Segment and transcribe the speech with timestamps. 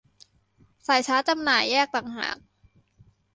[0.87, 2.37] สายชาร์จจำหน่ายแยกต่างหาก